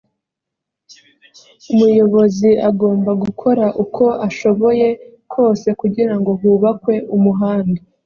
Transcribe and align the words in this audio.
umuyobozi 1.73 2.49
agomba 2.69 3.11
gukora 3.23 3.65
uko 3.83 4.03
ashoboye 4.27 4.87
kose 5.33 5.67
kugirango 5.81 6.29
hubakwe 6.39 6.95
umuhanda 7.15 7.79